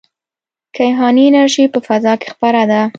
[0.75, 2.81] کیهاني انرژي په فضا کې خپره ده.